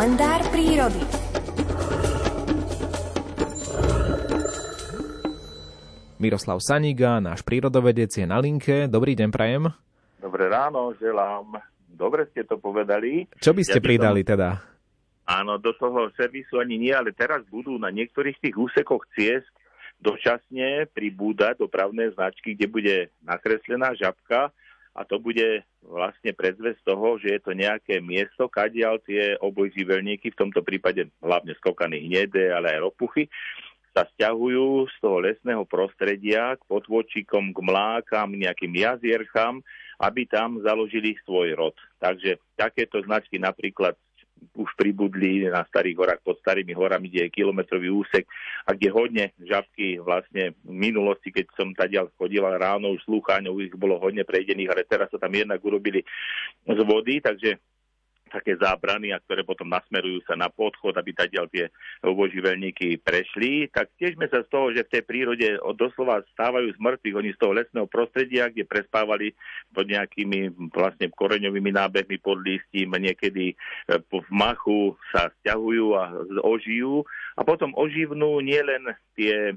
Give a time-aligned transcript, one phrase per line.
[0.00, 1.04] kalendár prírody.
[6.16, 8.88] Miroslav Saniga, náš prírodovedec je na linke.
[8.88, 9.68] Dobrý deň, prajem.
[10.16, 11.52] Dobré ráno, želám.
[11.84, 13.28] Dobre ste to povedali.
[13.44, 14.48] Čo by ste Ja by pridali som- teda?
[15.28, 19.52] Áno, do toho servisu ani nie, ale teraz budú na niektorých tých úsekoch ciest
[20.00, 24.48] dočasne pribúdať dopravné značky, kde bude nakreslená žabka
[24.90, 30.40] a to bude vlastne predzvesť toho, že je to nejaké miesto, kadiaľ tie obojživelníky, v
[30.40, 33.30] tomto prípade hlavne skokany hnedé, ale aj ropuchy,
[33.90, 39.62] sa stiahujú z toho lesného prostredia k potvočikom, k mlákam, nejakým jazierkám,
[39.98, 41.76] aby tam založili svoj rod.
[41.98, 43.98] Takže takéto značky napríklad
[44.54, 48.26] už pribudli na starých horách pod starými horami, kde je kilometrový úsek.
[48.66, 53.74] A kde hodne žabky vlastne v minulosti, keď som tadiaľ chodila ráno, už slúchaňov ich
[53.78, 56.02] bolo hodne prejdených, ale teraz sa tam jednak urobili
[56.66, 57.62] z vody, takže
[58.30, 61.66] také zábrany, a ktoré potom nasmerujú sa na podchod, aby tadiaľ tie
[62.06, 66.78] oboživelníky prešli, tak tiežme sa z toho, že v tej prírode od- doslova stávajú z
[66.78, 69.32] mŕtvych, oni z toho lesného prostredia, kde prespávali
[69.72, 73.54] pod nejakými vlastne koreňovými nábehmi pod listím, niekedy e,
[73.96, 76.04] v machu sa stiahujú a
[76.44, 77.00] ožijú.
[77.34, 79.56] A potom oživnú nielen tie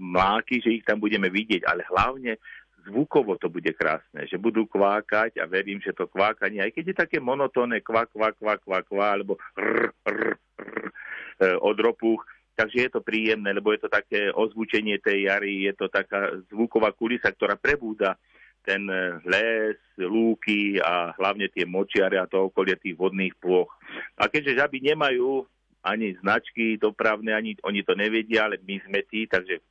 [0.00, 2.40] mláky, že ich tam budeme vidieť, ale hlavne
[2.88, 6.96] zvukovo to bude krásne, že budú kvákať a verím, že to kvákanie, aj keď je
[6.96, 10.86] také monotónne kvak, kvak, kvak, kvak, kvak, alebo rr, rr, rr,
[11.44, 12.24] e, od ropuch,
[12.56, 16.90] takže je to príjemné, lebo je to také ozvučenie tej jary, je to taká zvuková
[16.96, 18.18] kulisa, ktorá prebúda
[18.66, 23.70] ten e, les, lúky a hlavne tie močiare a to okolie tých vodných plôch.
[24.18, 25.46] A keďže žaby nemajú
[25.86, 29.62] ani značky dopravné, ani oni to nevedia, ale my sme tí, takže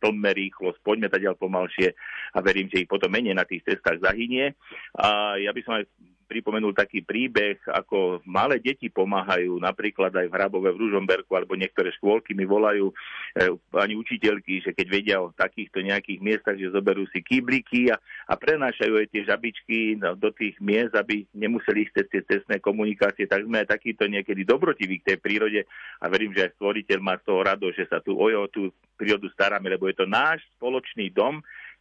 [0.00, 1.92] plme rýchlosť, poďme tadiaľ pomalšie
[2.32, 4.56] a verím, že ich potom menej na tých cestách zahynie.
[4.96, 5.84] A ja by som aj
[6.30, 11.90] pripomenul taký príbeh, ako malé deti pomáhajú, napríklad aj v Hrabove, v Ružomberku, alebo niektoré
[11.98, 12.94] škôlky mi volajú,
[13.34, 17.98] e, ani učiteľky, že keď vedia o takýchto nejakých miestach, že zoberú si kýbliky a,
[18.30, 22.62] a prenášajú aj tie žabičky no, do tých miest, aby nemuseli ísť cez tie cestné
[22.62, 25.60] komunikácie, tak sme aj takýto niekedy dobrotiví k tej prírode
[25.98, 29.26] a verím, že aj stvoriteľ má z toho rado, že sa tu o tú prírodu
[29.32, 31.40] staráme, lebo je to náš spoločný dom,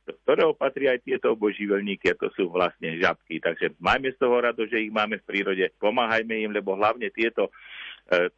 [0.10, 3.38] do ktorého patrí aj tieto oboživelníky a to sú vlastne žabky.
[3.38, 7.54] Takže majme z toho rado, že ich máme v prírode, pomáhajme im, lebo hlavne tieto
[8.10, 8.34] e,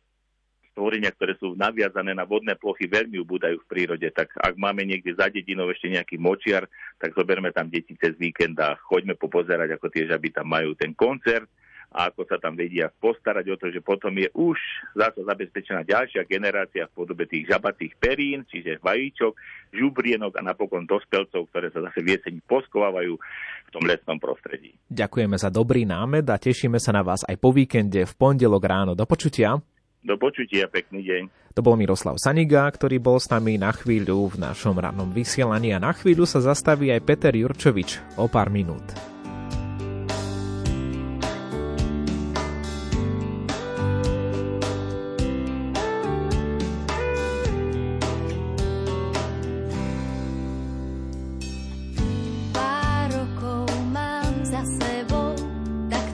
[0.76, 4.08] stvorenia, ktoré sú naviazané na vodné plochy, veľmi ubúdajú v prírode.
[4.12, 6.68] Tak ak máme niekde za dedinou ešte nejaký močiar,
[7.00, 10.92] tak zoberme tam deti cez víkend a choďme popozerať, ako tie žaby tam majú ten
[10.92, 11.48] koncert
[11.92, 14.56] a ako sa tam vedia postarať o to, že potom je už
[14.96, 19.36] zase zabezpečená ďalšia generácia v podobe tých žabatých perín, čiže vajíčok,
[19.76, 23.20] žubrienok a napokon dospelcov, ktoré sa zase v jeseni poskovávajú
[23.68, 24.72] v tom lesnom prostredí.
[24.88, 28.96] Ďakujeme za dobrý námed a tešíme sa na vás aj po víkende v pondelok ráno.
[28.96, 29.60] Do počutia.
[30.02, 31.24] Do počutia, pekný deň.
[31.54, 35.84] To bol Miroslav Saniga, ktorý bol s nami na chvíľu v našom rannom vysielaní a
[35.84, 39.11] na chvíľu sa zastaví aj Peter Jurčovič o pár minút.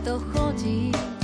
[0.07, 1.17] Tak to chodí.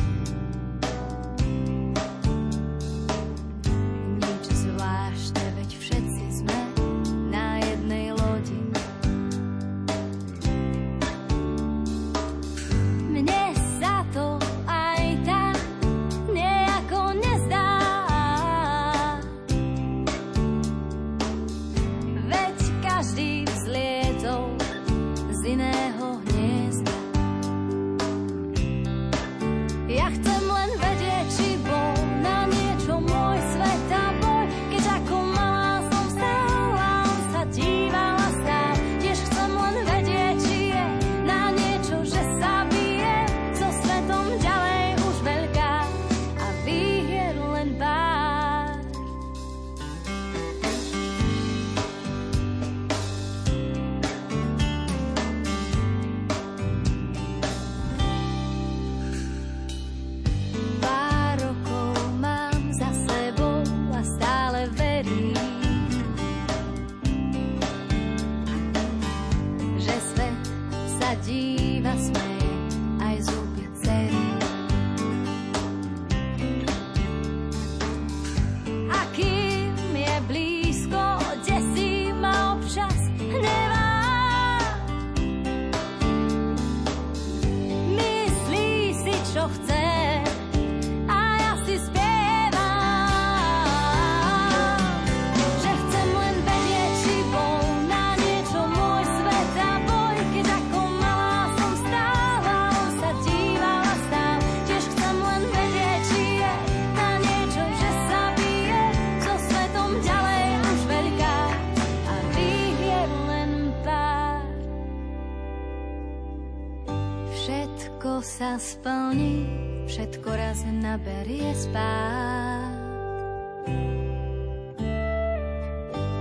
[117.74, 119.50] Všetko sa splní,
[119.90, 122.70] všetko raz naberie spát.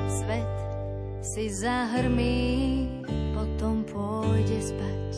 [0.08, 0.56] Svet
[1.20, 2.88] si zahrmí,
[3.36, 5.10] potom pôjde spať.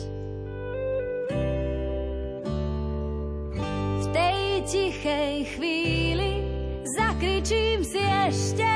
[3.95, 6.43] V tej tichej chvíli
[6.83, 8.74] zakričím si ešte